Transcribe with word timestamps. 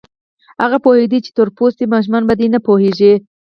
هغه 0.61 0.77
پوهېده 0.85 1.17
چې 1.25 1.29
تور 1.37 1.49
پوستي 1.57 1.85
ماشومان 1.93 2.23
په 2.27 2.33
دې 2.39 2.47
نه 2.55 2.59
پوهېږي. 2.67 3.13